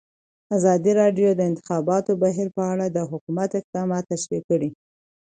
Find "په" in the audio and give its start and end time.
2.57-2.63